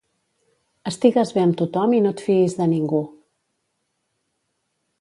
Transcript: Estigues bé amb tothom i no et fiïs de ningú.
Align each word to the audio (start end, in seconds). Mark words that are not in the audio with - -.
Estigues 0.91 1.33
bé 1.35 1.43
amb 1.49 1.59
tothom 1.59 1.93
i 1.97 2.01
no 2.05 2.13
et 2.15 2.25
fiïs 2.29 2.57
de 2.63 2.69
ningú. 2.71 3.05